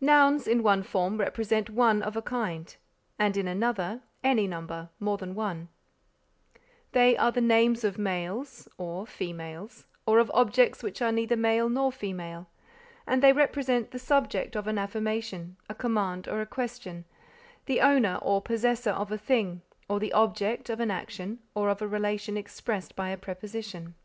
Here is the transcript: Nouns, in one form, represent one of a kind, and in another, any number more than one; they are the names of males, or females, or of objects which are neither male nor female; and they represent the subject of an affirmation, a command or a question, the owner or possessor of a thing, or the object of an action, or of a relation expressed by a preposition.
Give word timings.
Nouns, 0.00 0.46
in 0.46 0.62
one 0.62 0.84
form, 0.84 1.18
represent 1.18 1.68
one 1.68 2.02
of 2.04 2.16
a 2.16 2.22
kind, 2.22 2.76
and 3.18 3.36
in 3.36 3.48
another, 3.48 4.02
any 4.22 4.46
number 4.46 4.90
more 5.00 5.18
than 5.18 5.34
one; 5.34 5.70
they 6.92 7.16
are 7.16 7.32
the 7.32 7.40
names 7.40 7.82
of 7.82 7.98
males, 7.98 8.68
or 8.78 9.08
females, 9.08 9.86
or 10.06 10.20
of 10.20 10.30
objects 10.34 10.84
which 10.84 11.02
are 11.02 11.10
neither 11.10 11.34
male 11.36 11.68
nor 11.68 11.90
female; 11.90 12.46
and 13.08 13.24
they 13.24 13.32
represent 13.32 13.90
the 13.90 13.98
subject 13.98 14.54
of 14.54 14.68
an 14.68 14.78
affirmation, 14.78 15.56
a 15.68 15.74
command 15.74 16.28
or 16.28 16.40
a 16.40 16.46
question, 16.46 17.04
the 17.66 17.80
owner 17.80 18.20
or 18.22 18.40
possessor 18.40 18.90
of 18.92 19.10
a 19.10 19.18
thing, 19.18 19.62
or 19.88 19.98
the 19.98 20.12
object 20.12 20.70
of 20.70 20.78
an 20.78 20.92
action, 20.92 21.40
or 21.56 21.68
of 21.68 21.82
a 21.82 21.88
relation 21.88 22.36
expressed 22.36 22.94
by 22.94 23.08
a 23.08 23.16
preposition. 23.18 23.96